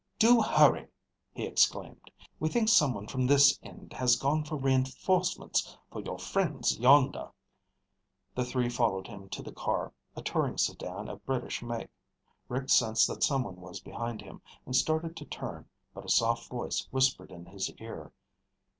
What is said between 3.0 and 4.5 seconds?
from this end has gone